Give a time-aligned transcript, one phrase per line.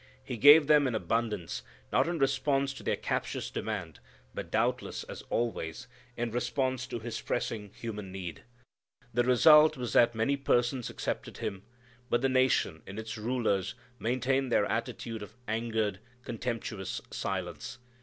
[0.23, 3.99] He gave them in abundance, not in response to their captious demand,
[4.33, 8.41] but doubtless, as always, in response to pressing human needs.
[9.13, 11.61] The result was that many persons accepted Him,
[12.09, 17.77] but the nation in its rulers, maintained their attitude of angered, contemptuous silence.